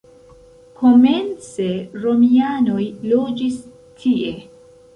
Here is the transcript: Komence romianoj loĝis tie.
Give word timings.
Komence 0.79 1.67
romianoj 2.07 2.83
loĝis 3.15 3.63
tie. 4.03 4.37